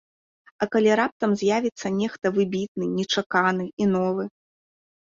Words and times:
А 0.65 0.67
калі 0.75 0.95
раптам 0.99 1.35
з'явіцца 1.43 1.87
нехта 1.99 2.33
выбітны, 2.41 2.85
нечаканы 2.99 3.71
і 3.81 3.93
новы? 3.97 4.23